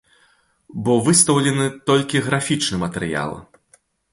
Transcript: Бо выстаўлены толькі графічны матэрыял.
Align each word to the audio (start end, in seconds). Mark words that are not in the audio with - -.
Бо 0.87 0.93
выстаўлены 1.09 1.67
толькі 1.91 2.25
графічны 2.31 2.83
матэрыял. 2.85 3.31